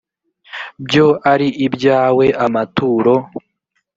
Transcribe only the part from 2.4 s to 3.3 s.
amaturo